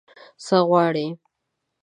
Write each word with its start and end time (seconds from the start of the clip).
_څه 0.45 0.57
غواړې؟ 0.67 1.07